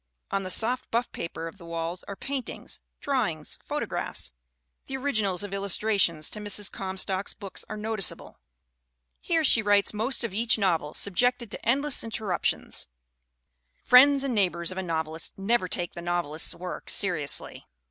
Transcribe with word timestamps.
On 0.31 0.41
the 0.41 0.49
soft 0.49 0.89
buff 0.89 1.11
paper 1.11 1.47
of 1.47 1.57
the 1.59 1.65
walls 1.65 2.01
are 2.07 2.15
paintings, 2.15 2.79
drawings, 3.01 3.59
photographs 3.63 4.31
the 4.87 4.97
originals 4.97 5.43
of 5.43 5.53
illustrations 5.53 6.27
to 6.31 6.39
Mrs. 6.39 6.71
Comstock's 6.71 7.35
books 7.35 7.63
are 7.69 7.77
noticeable. 7.77 8.39
Here 9.19 9.43
she 9.43 9.61
writes 9.61 9.91
HARRIET 9.91 9.91
T. 9.91 9.97
COMSTOCK 9.99 10.19
339 10.21 10.21
most 10.23 10.23
of 10.23 10.33
each 10.33 10.57
novel, 10.57 10.93
subjected 10.95 11.51
to 11.51 11.63
endless 11.63 12.03
interruptions 12.03 12.87
friends 13.83 14.23
and 14.23 14.33
neighbors 14.33 14.71
of 14.71 14.79
a 14.79 14.81
novelist 14.81 15.37
never 15.37 15.67
take 15.67 15.93
the 15.93 16.01
novelist's 16.01 16.55
work 16.55 16.89
seriously. 16.89 17.67